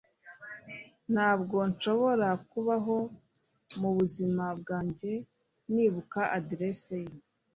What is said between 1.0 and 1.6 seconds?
Ntabwo